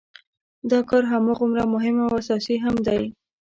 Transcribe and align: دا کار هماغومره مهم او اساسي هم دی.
دا 0.71 0.79
کار 0.89 1.03
هماغومره 1.11 1.63
مهم 1.73 1.95
او 2.05 2.09
اساسي 2.21 2.55
هم 2.63 2.75
دی. 2.87 3.03